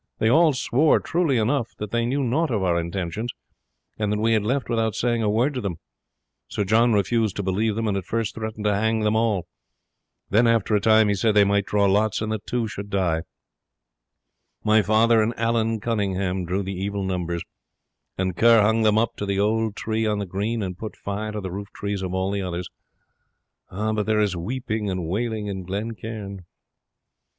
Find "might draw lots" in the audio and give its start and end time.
11.43-12.19